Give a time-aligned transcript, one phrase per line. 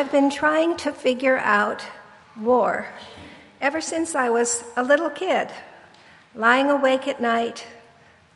[0.00, 1.84] I've been trying to figure out
[2.34, 2.88] war
[3.60, 5.50] ever since I was a little kid,
[6.34, 7.66] lying awake at night,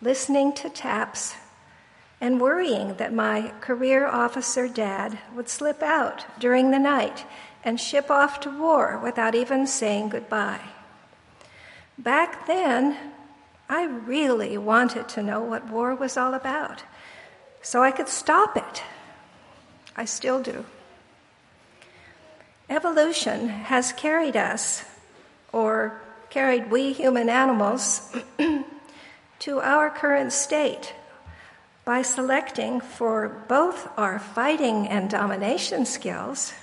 [0.03, 1.37] listening to taps,
[2.21, 7.25] and worrying that my career officer dad would slip out during the night
[7.65, 10.69] and ship off to war without even saying goodbye.
[11.97, 12.99] Back then,
[13.71, 16.83] I really wanted to know what war was all about
[17.63, 18.83] so I could stop it.
[19.97, 20.67] I still do.
[22.69, 24.85] Evolution has carried us,
[25.53, 26.01] or
[26.31, 28.17] carried we human animals,
[29.39, 30.95] to our current state
[31.85, 36.55] by selecting for both our fighting and domination skills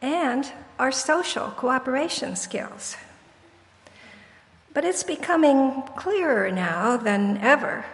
[0.00, 2.96] and our social cooperation skills.
[4.74, 7.84] But it's becoming clearer now than ever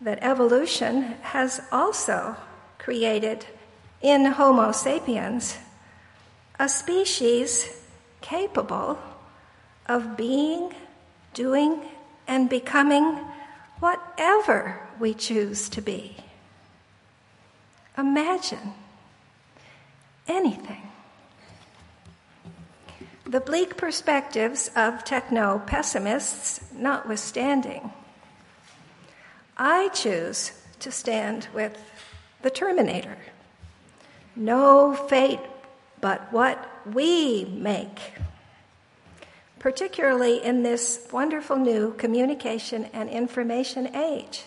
[0.00, 2.36] that evolution has also
[2.78, 3.46] created
[4.00, 5.56] in Homo sapiens
[6.58, 7.68] a species
[8.20, 8.98] capable
[9.86, 10.72] of being,
[11.32, 11.80] doing,
[12.26, 13.18] and becoming
[13.80, 16.16] whatever we choose to be.
[17.98, 18.72] Imagine
[20.26, 20.82] anything.
[23.26, 27.92] The bleak perspectives of techno pessimists notwithstanding,
[29.56, 31.78] I choose to stand with
[32.42, 33.16] the Terminator.
[34.36, 35.40] No fate
[36.04, 38.12] but what we make,
[39.58, 44.44] particularly in this wonderful new communication and information age,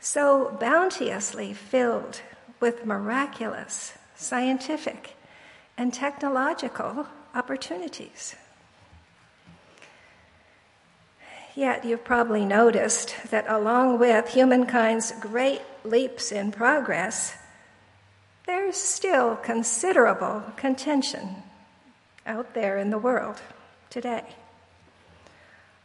[0.00, 2.22] so bounteously filled
[2.58, 5.14] with miraculous scientific
[5.78, 8.34] and technological opportunities.
[11.54, 17.36] Yet you've probably noticed that along with humankind's great leaps in progress,
[18.52, 21.26] there's still considerable contention
[22.26, 23.40] out there in the world
[23.88, 24.22] today.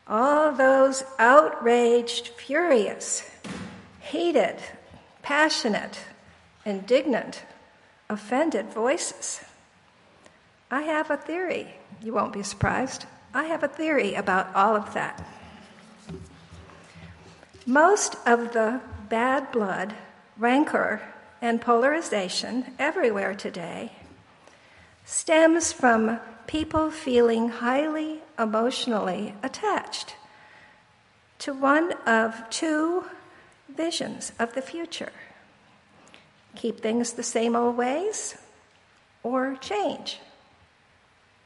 [0.05, 3.23] All those outraged, furious,
[4.01, 4.57] heated,
[5.21, 5.97] passionate,
[6.65, 7.45] indignant,
[8.09, 9.39] offended voices.
[10.69, 11.73] I have a theory.
[12.03, 13.05] You won't be surprised.
[13.33, 15.25] I have a theory about all of that.
[17.65, 19.95] Most of the bad blood,
[20.37, 21.01] rancor,
[21.41, 23.91] and polarization everywhere today
[25.05, 30.15] stems from people feeling highly emotionally attached
[31.39, 33.05] to one of two
[33.69, 35.11] visions of the future
[36.57, 38.35] keep things the same old ways
[39.23, 40.19] or change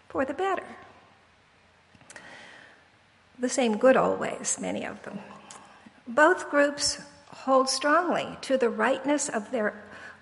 [0.07, 0.65] for the better.
[3.37, 5.19] The same good old ways, many of them.
[6.07, 7.01] Both groups
[7.45, 9.73] hold strongly to the rightness of their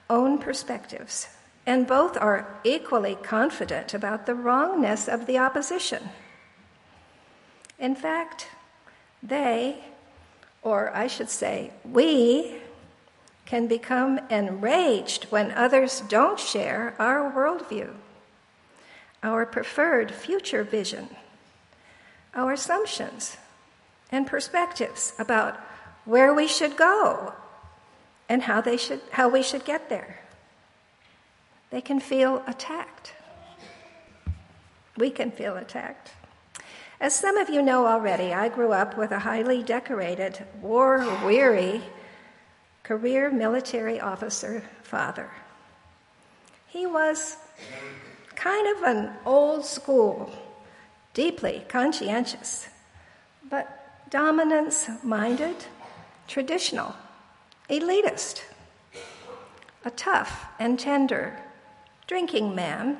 [0.09, 1.27] own perspectives,
[1.65, 6.09] and both are equally confident about the wrongness of the opposition.
[7.77, 8.47] In fact,
[9.21, 9.83] they,
[10.61, 12.61] or I should say, we,
[13.45, 17.91] can become enraged when others don't share our worldview,
[19.23, 21.09] our preferred future vision,
[22.33, 23.37] our assumptions
[24.11, 25.59] and perspectives about
[26.05, 27.33] where we should go
[28.27, 30.19] and how, they should, how we should get there.
[31.69, 33.13] They can feel attacked.
[34.97, 36.11] We can feel attacked.
[36.99, 41.81] As some of you know already, I grew up with a highly decorated, war weary,
[42.83, 45.29] career military officer father.
[46.67, 47.37] He was
[48.35, 50.31] kind of an old school,
[51.13, 52.67] deeply conscientious,
[53.49, 55.55] but dominance minded
[56.29, 56.95] traditional,
[57.69, 58.43] elitist,
[59.83, 61.39] a tough and tender
[62.07, 62.97] drinking man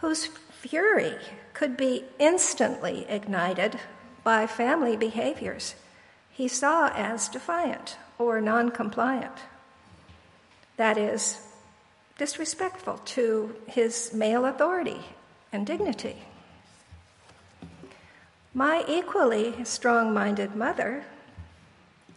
[0.00, 1.14] whose fury
[1.52, 3.78] could be instantly ignited
[4.24, 5.74] by family behaviors
[6.30, 9.38] he saw as defiant or non compliant.
[10.76, 11.40] That is,
[12.18, 15.00] disrespectful to his male authority
[15.52, 16.16] and dignity.
[18.54, 21.04] My equally strong minded mother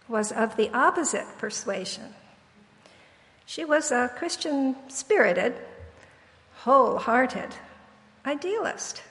[0.10, 2.14] was of the opposite persuasion.
[3.46, 5.56] She was a Christian spirited,
[6.64, 7.56] wholehearted
[8.26, 9.02] idealist,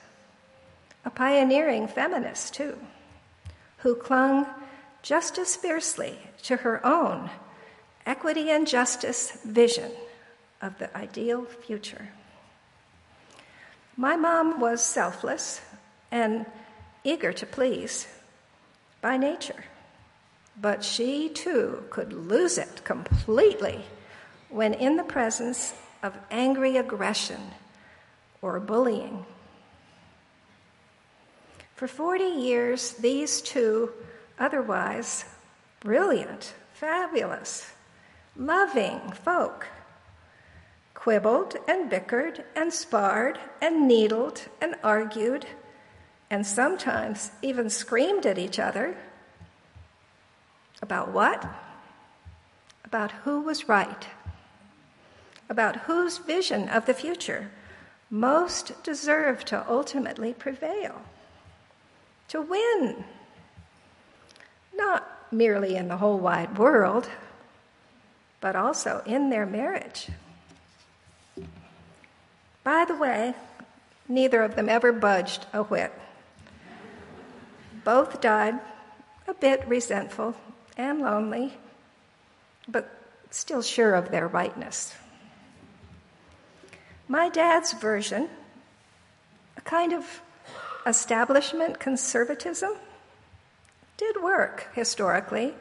[1.03, 2.77] a pioneering feminist, too,
[3.77, 4.45] who clung
[5.01, 7.29] just as fiercely to her own
[8.05, 9.91] equity and justice vision
[10.61, 12.09] of the ideal future.
[13.95, 15.61] My mom was selfless
[16.11, 16.45] and
[17.03, 18.07] eager to please
[19.01, 19.65] by nature.
[20.61, 23.85] But she too could lose it completely
[24.49, 25.73] when in the presence
[26.03, 27.39] of angry aggression
[28.41, 29.25] or bullying.
[31.75, 33.91] For 40 years, these two
[34.37, 35.25] otherwise
[35.79, 37.71] brilliant, fabulous,
[38.35, 39.67] loving folk
[40.93, 45.45] quibbled and bickered and sparred and needled and argued
[46.29, 48.97] and sometimes even screamed at each other.
[50.81, 51.45] About what?
[52.85, 54.07] About who was right,
[55.49, 57.51] about whose vision of the future
[58.09, 61.01] most deserved to ultimately prevail,
[62.29, 63.03] to win.
[64.73, 67.09] Not merely in the whole wide world,
[68.41, 70.09] but also in their marriage.
[72.63, 73.35] By the way,
[74.07, 75.91] neither of them ever budged a whit.
[77.83, 78.59] Both died
[79.27, 80.35] a bit resentful
[80.79, 81.53] and lonely,
[82.67, 82.89] but
[83.31, 84.95] still sure of their rightness.
[87.09, 88.29] My dad's version,
[89.57, 90.21] a kind of
[90.87, 92.71] establishment conservatism,
[93.97, 95.53] did work historically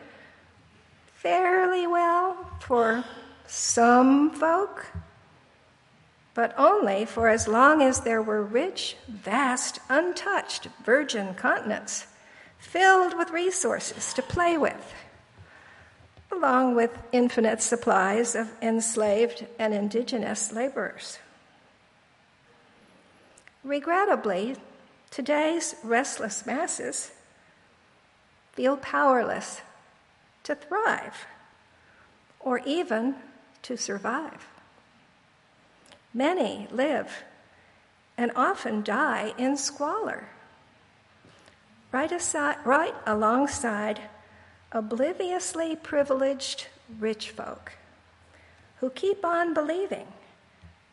[1.15, 3.05] fairly well for
[3.47, 4.87] some folk
[6.35, 12.06] but only for as long as there were rich, vast, untouched virgin continents
[12.59, 14.94] filled with resources to play with,
[16.31, 21.19] along with infinite supplies of enslaved and indigenous laborers.
[23.65, 24.57] Regrettably,
[25.11, 27.11] today's restless masses
[28.53, 29.63] feel powerless
[30.45, 31.27] to thrive
[32.41, 33.15] or even
[33.63, 34.47] to survive.
[36.15, 37.25] Many live
[38.17, 40.29] and often die in squalor,
[41.93, 44.01] right, aside, right alongside
[44.73, 46.67] obliviously privileged
[46.99, 47.73] rich folk
[48.81, 50.06] who keep on believing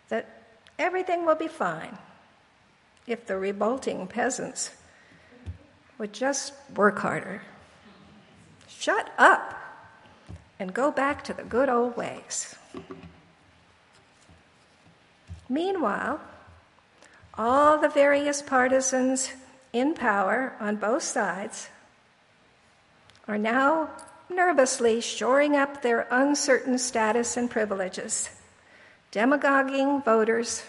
[0.09, 0.43] that
[0.79, 1.97] everything will be fine
[3.07, 4.71] if the revolting peasants
[5.97, 7.41] would just work harder.
[8.67, 9.55] Shut up
[10.59, 12.55] and go back to the good old ways.
[15.47, 16.19] Meanwhile,
[17.37, 19.31] all the various partisans
[19.73, 21.69] in power on both sides
[23.27, 23.89] are now
[24.29, 28.29] nervously shoring up their uncertain status and privileges,
[29.11, 30.63] demagoguing voters,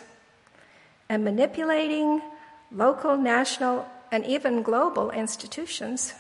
[1.09, 2.21] and manipulating
[2.73, 6.15] local, national, and even global institutions.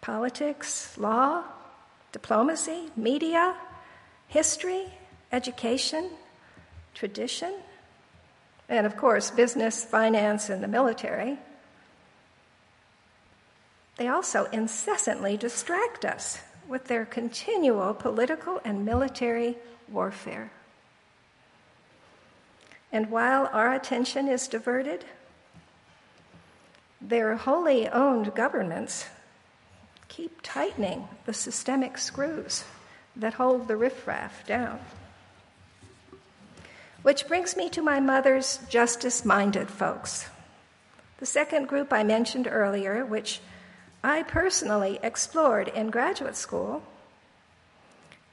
[0.00, 1.44] Politics, law,
[2.12, 3.54] diplomacy, media,
[4.28, 4.84] history,
[5.32, 6.10] education,
[6.94, 7.54] tradition,
[8.68, 11.38] and of course, business, finance, and the military.
[13.96, 19.56] They also incessantly distract us with their continual political and military
[19.88, 20.50] warfare.
[22.90, 25.04] And while our attention is diverted,
[27.00, 29.06] their wholly owned governments
[30.08, 32.64] keep tightening the systemic screws
[33.16, 34.78] that hold the riffraff down.
[37.02, 40.28] Which brings me to my mother's justice minded folks.
[41.18, 43.40] The second group I mentioned earlier, which
[44.04, 46.82] I personally explored in graduate school,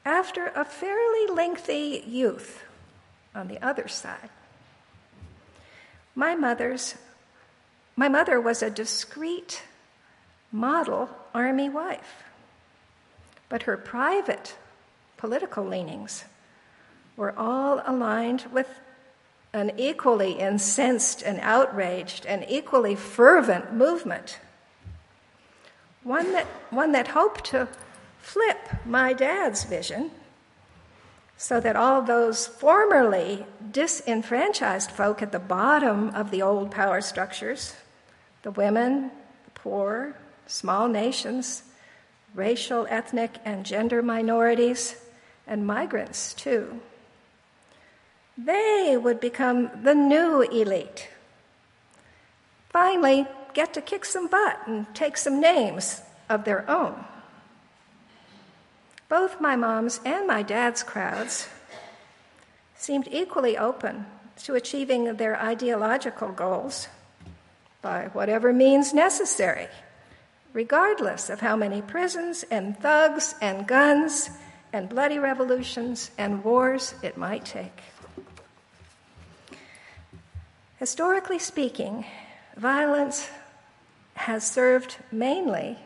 [0.03, 2.61] after a fairly lengthy youth
[3.33, 4.29] on the other side.
[6.13, 6.95] My mother's
[7.95, 9.63] my mother was a discreet
[10.51, 12.23] model army wife,
[13.47, 14.57] but her private
[15.15, 16.25] political leanings
[17.15, 18.67] were all aligned with
[19.53, 24.37] an equally incensed and outraged and equally fervent movement.
[26.03, 27.67] One that, one that hoped to
[28.19, 30.11] flip my dad's vision
[31.37, 37.75] so that all those formerly disenfranchised folk at the bottom of the old power structures,
[38.43, 39.09] the women,
[39.45, 40.15] the poor,
[40.45, 41.63] small nations,
[42.35, 44.95] racial, ethnic, and gender minorities,
[45.47, 46.79] and migrants too,
[48.37, 51.09] they would become the new elite.
[52.69, 57.05] Finally, get to kick some butt and take some names of their own.
[59.09, 61.49] Both my mom's and my dad's crowds
[62.75, 64.05] seemed equally open
[64.43, 66.87] to achieving their ideological goals
[67.81, 69.67] by whatever means necessary,
[70.53, 74.29] regardless of how many prisons and thugs and guns
[74.73, 77.81] and bloody revolutions and wars it might take.
[80.79, 82.05] Historically speaking,
[82.55, 83.29] violence
[84.21, 85.77] has served mainly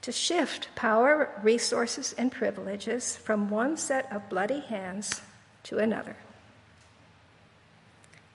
[0.00, 5.20] to shift power, resources, and privileges from one set of bloody hands
[5.62, 6.16] to another.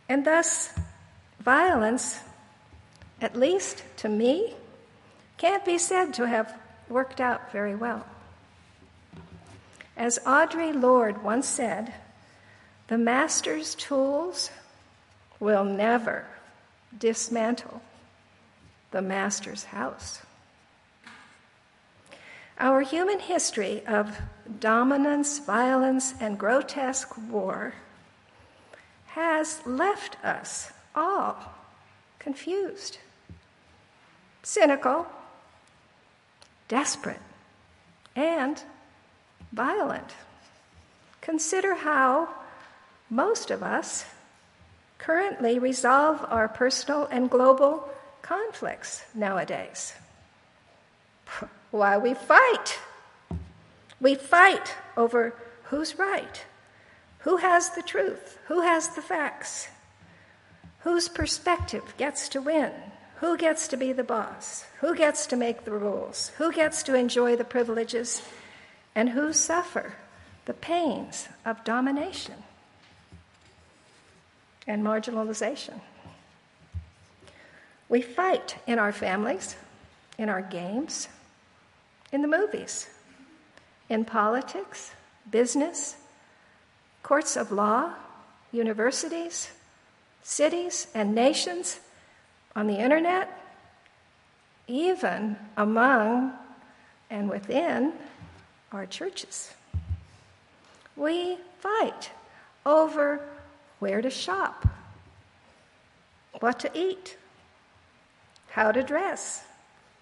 [0.08, 0.74] And thus,
[1.40, 2.20] violence,
[3.20, 4.54] at least to me,
[5.38, 6.58] can't be said to have
[6.88, 8.06] worked out very well.
[9.98, 11.94] As Audre Lorde once said,
[12.88, 14.52] the master's tools
[15.40, 16.26] will never
[16.98, 17.82] dismantle
[18.98, 20.24] the master's house.
[22.58, 24.20] Our human history of
[24.60, 27.76] dominance, violence, and grotesque war
[29.10, 31.38] has left us all
[32.18, 32.98] confused,
[34.42, 35.06] cynical,
[36.68, 37.22] desperate,
[38.16, 38.64] and
[39.54, 40.16] violent.
[41.22, 42.30] Consider how
[43.12, 44.08] most of us
[44.98, 47.92] currently resolve our personal and global
[48.28, 49.94] conflicts nowadays.
[51.72, 52.80] Why we fight.
[54.02, 56.46] We fight over who's right,
[57.20, 59.70] who has the truth, who has the facts,
[60.80, 62.72] whose perspective gets to win,
[63.16, 66.96] who gets to be the boss, who gets to make the rules, who gets to
[66.96, 68.22] enjoy the privileges,
[68.94, 69.96] and who suffer
[70.46, 72.36] the pains of domination
[74.68, 75.80] and marginalization.
[77.90, 79.56] We fight in our families,
[80.18, 81.08] in our games,
[82.12, 82.90] in the movies,
[83.90, 84.92] in politics,
[85.30, 85.96] business,
[87.04, 87.94] courts of law,
[88.52, 89.52] universities,
[90.24, 91.80] cities, and nations,
[92.56, 93.30] on the internet,
[94.68, 96.34] even among
[97.10, 97.94] and within
[98.72, 99.54] our churches.
[100.96, 102.10] We fight
[102.66, 103.22] over
[103.78, 104.68] where to shop,
[106.40, 107.16] what to eat,
[108.58, 109.44] how to dress,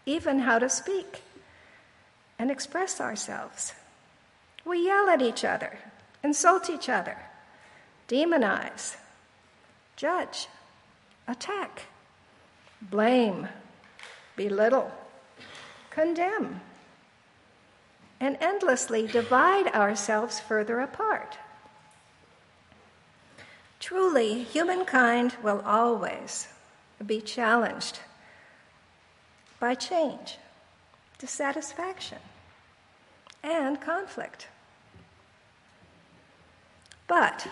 [0.06, 1.22] even how to speak
[2.40, 3.74] and express ourselves.
[4.64, 5.78] We yell at each other,
[6.24, 7.18] insult each other,
[8.08, 8.96] demonize,
[9.98, 10.48] judge,
[11.28, 11.82] attack,
[12.82, 13.50] blame,
[14.38, 14.90] belittle,
[15.90, 16.62] condemn,
[18.22, 21.38] and endlessly divide ourselves further apart.
[23.82, 26.48] Truly, humankind will always
[27.06, 28.00] be challenged
[29.66, 30.38] by change,
[31.18, 32.20] dissatisfaction,
[33.42, 34.48] and conflict.
[37.08, 37.48] But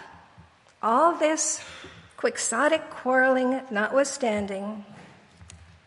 [0.84, 1.64] all this
[2.16, 4.86] quixotic quarreling notwithstanding,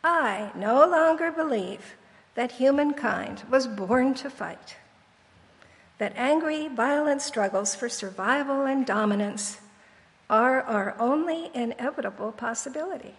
[0.03, 1.95] I no longer believe
[2.35, 4.79] that humankind was born to fight,
[5.99, 9.61] that angry, violent struggles for survival and dominance
[10.29, 13.15] are our only inevitable possibility,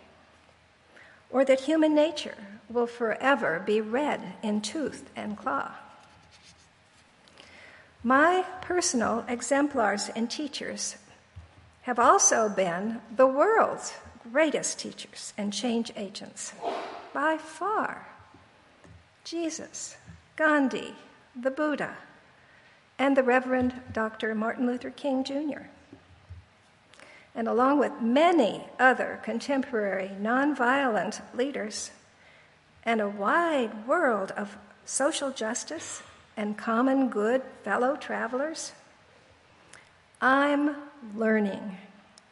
[1.29, 2.37] or that human nature
[2.69, 5.71] will forever be red in tooth and claw.
[8.03, 10.97] My personal exemplars and teachers
[11.83, 13.93] have also been the world's
[14.31, 16.53] greatest teachers and change agents,
[17.13, 18.07] by far.
[19.23, 19.97] Jesus,
[20.35, 20.95] Gandhi,
[21.35, 21.97] the Buddha,
[22.99, 24.35] and the Reverend Dr.
[24.35, 25.67] Martin Luther King Jr
[27.37, 31.91] and along with many other contemporary nonviolent leaders,
[32.83, 36.01] and a wide world of social justice
[36.35, 38.71] and common good fellow travelers,
[40.19, 40.75] I'm
[41.15, 41.77] learning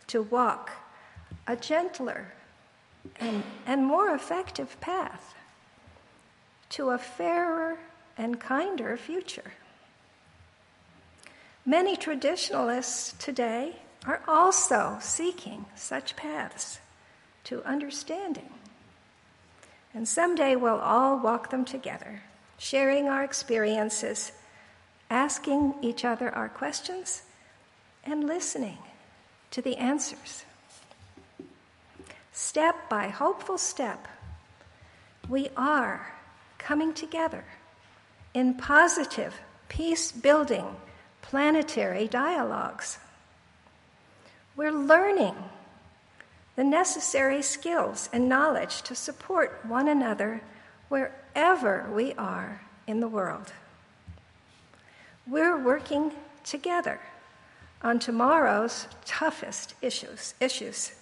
[0.07, 0.71] to walk
[1.45, 2.33] a gentler
[3.19, 5.35] and, and more effective path
[6.69, 7.77] to a fairer
[8.17, 9.53] and kinder future.
[11.63, 16.79] Many traditionalists today are also seeking such paths
[17.45, 18.49] to understanding.
[19.93, 22.21] And someday we'll all walk them together,
[22.57, 24.31] sharing our experiences,
[25.09, 27.23] asking each other our questions,
[28.03, 28.77] and listening
[29.51, 30.45] to the answers.
[32.33, 34.07] Step by hopeful step,
[35.29, 36.13] we are
[36.57, 37.45] coming together
[38.33, 40.75] in positive, peace building,
[41.21, 42.99] planetary dialogues.
[44.55, 45.35] We're learning
[46.55, 50.41] the necessary skills and knowledge to support one another
[50.87, 53.51] wherever we are in the world.
[55.27, 56.99] We're working together
[57.81, 60.93] on tomorrow's toughest issues, issues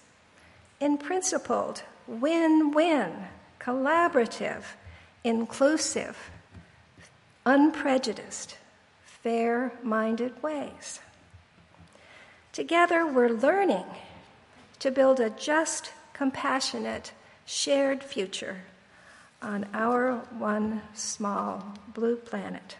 [0.80, 3.12] in principled, win win,
[3.60, 4.64] collaborative,
[5.22, 6.30] inclusive,
[7.46, 8.56] unprejudiced,
[9.04, 11.00] fair minded ways.
[12.54, 13.84] Together, we're learning
[14.78, 17.10] to build a just, compassionate,
[17.44, 18.62] shared future
[19.42, 22.76] on our one small blue planet.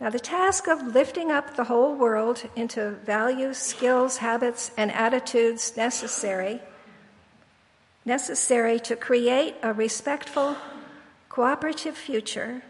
[0.00, 5.76] Now, the task of lifting up the whole world into values, skills, habits, and attitudes
[5.76, 6.60] necessary,
[8.04, 10.56] necessary to create a respectful,
[11.28, 12.62] cooperative future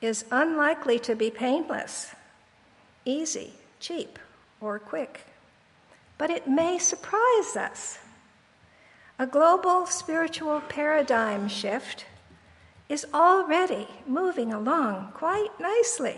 [0.00, 2.14] is unlikely to be painless,
[3.04, 3.52] easy,
[3.84, 4.18] cheap,
[4.62, 5.26] or quick.
[6.16, 7.98] But it may surprise us.
[9.18, 12.06] A global spiritual paradigm shift
[12.88, 16.16] is already moving along quite nicely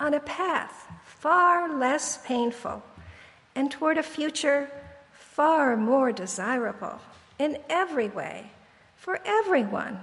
[0.00, 2.82] on a path far less painful
[3.54, 4.68] and toward a future
[5.12, 6.98] far more desirable
[7.38, 8.50] in every way
[8.96, 10.00] for everyone,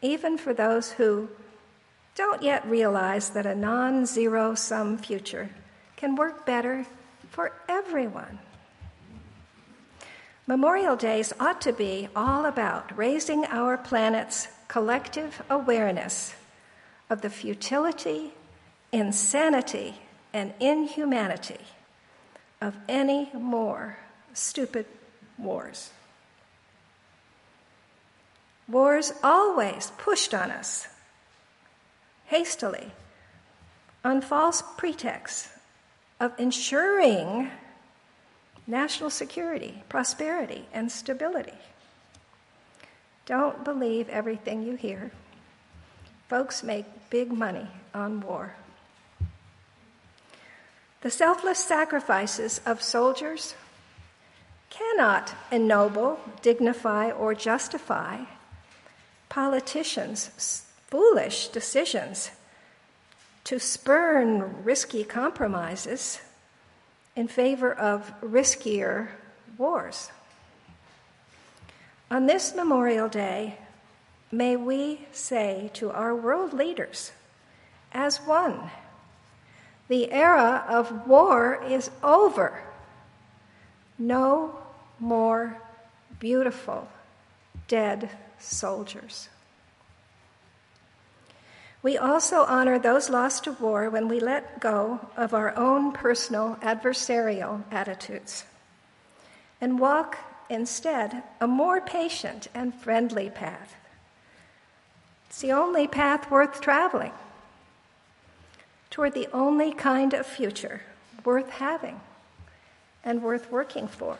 [0.00, 1.28] even for those who
[2.18, 5.48] don't yet realize that a non zero sum future
[5.96, 6.84] can work better
[7.30, 8.40] for everyone.
[10.44, 16.34] Memorial Days ought to be all about raising our planet's collective awareness
[17.08, 18.32] of the futility
[18.90, 19.94] insanity
[20.32, 21.60] and inhumanity
[22.60, 23.96] of any more
[24.32, 24.86] stupid
[25.38, 25.90] wars.
[28.66, 30.88] Wars always pushed on us
[32.28, 32.92] hastily
[34.04, 35.48] on false pretexts
[36.20, 37.50] of ensuring
[38.66, 41.58] national security, prosperity, and stability.
[43.24, 45.10] Don't believe everything you hear.
[46.28, 48.54] Folks make big money on war.
[51.00, 53.54] The selfless sacrifices of soldiers
[54.68, 58.24] cannot ennoble, dignify, or justify
[59.30, 62.30] politicians' foolish decisions
[63.44, 66.20] to spurn risky compromises
[67.14, 69.08] in favor of riskier
[69.56, 70.10] wars.
[72.10, 73.58] On this Memorial Day,
[74.32, 77.12] may we say to our world leaders,
[77.92, 78.70] as one,
[79.88, 82.62] the era of war is over.
[83.98, 84.58] No
[84.98, 85.60] more
[86.18, 86.88] beautiful
[87.66, 89.28] dead soldiers.
[91.88, 96.58] We also honor those lost to war when we let go of our own personal
[96.60, 98.44] adversarial attitudes
[99.58, 100.18] and walk
[100.50, 103.74] instead a more patient and friendly path.
[105.30, 107.12] It's the only path worth traveling
[108.90, 110.82] toward the only kind of future
[111.24, 112.02] worth having
[113.02, 114.18] and worth working for.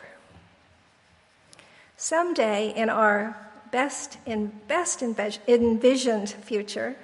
[1.97, 3.37] Someday in our
[3.71, 6.95] best, in best envisioned future,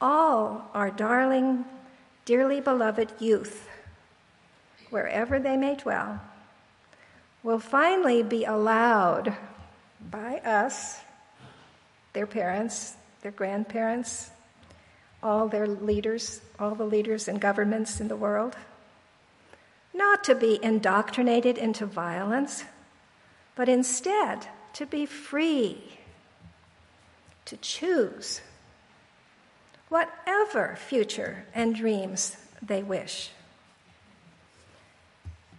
[0.00, 1.64] all our darling,
[2.24, 3.68] dearly beloved youth,
[4.90, 6.20] wherever they may dwell,
[7.42, 9.34] will finally be allowed
[10.10, 11.00] by us,
[12.12, 14.30] their parents, their grandparents,
[15.22, 18.56] all their leaders, all the leaders and governments in the world,
[19.94, 22.64] not to be indoctrinated into violence,
[23.54, 25.98] but instead to be free,
[27.46, 28.40] to choose
[29.88, 33.30] whatever future and dreams they wish,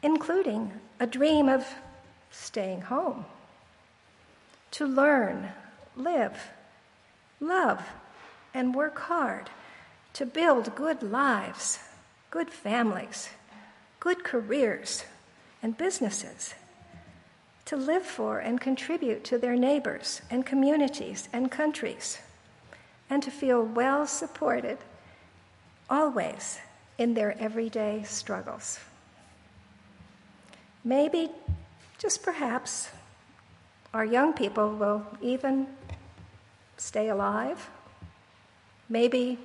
[0.03, 1.65] including a dream of
[2.31, 3.25] staying home,
[4.71, 5.49] to learn,
[5.95, 6.49] live,
[7.39, 7.81] love,
[8.53, 9.49] and work hard
[10.17, 11.77] to build good lives,
[12.31, 13.29] good families,
[13.99, 15.03] good careers,
[15.61, 16.55] and businesses,
[17.65, 22.17] to live for and contribute to their neighbors and communities and countries,
[23.09, 24.77] and to feel well supported
[25.89, 26.59] always
[26.97, 28.79] in their everyday struggles.
[30.83, 31.29] Maybe,
[31.97, 32.89] just perhaps,
[33.93, 35.67] our young people will even
[36.77, 37.69] stay alive
[38.89, 39.37] maybe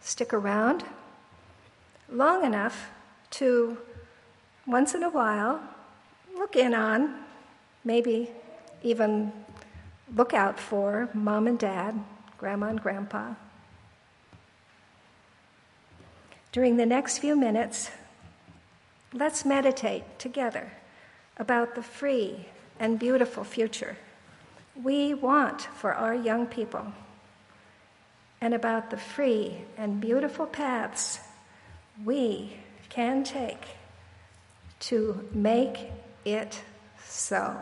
[0.00, 0.84] stick around
[2.10, 2.90] long enough
[3.30, 3.78] to
[4.66, 5.60] once in a while
[6.36, 7.14] look in on,
[7.84, 8.30] maybe
[8.82, 9.32] even
[10.14, 11.98] look out for mom and dad,
[12.38, 13.34] grandma and grandpa.
[16.52, 17.90] During the next few minutes,
[19.12, 20.72] let's meditate together
[21.36, 22.46] about the free
[22.80, 23.96] and beautiful future
[24.82, 26.92] we want for our young people
[28.40, 31.20] and about the free and beautiful paths
[32.04, 32.56] we
[32.88, 33.66] can take
[34.78, 35.90] to make
[36.24, 36.62] it
[37.04, 37.56] so.